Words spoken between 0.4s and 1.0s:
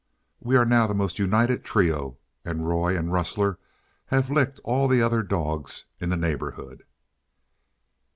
are now the